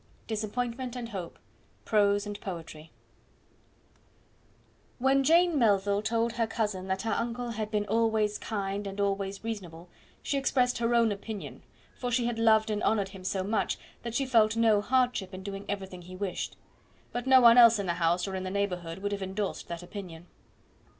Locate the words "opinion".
11.11-11.61, 19.83-20.25